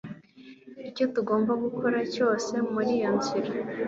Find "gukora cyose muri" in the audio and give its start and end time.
1.63-2.89